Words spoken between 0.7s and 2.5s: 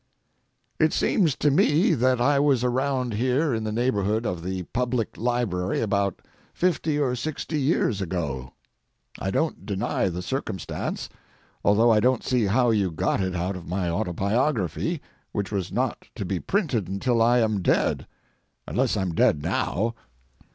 It seems to me that I